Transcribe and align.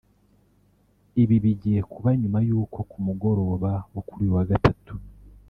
Ibi 1.21 1.35
bigiye 1.43 1.81
kuba 1.91 2.09
nyuma 2.21 2.39
y’uko 2.47 2.77
ku 2.89 2.97
mugoroba 3.05 3.71
wo 3.93 4.01
kuri 4.07 4.21
uyu 4.25 4.35
wa 4.37 4.43
Gatatu 4.49 4.93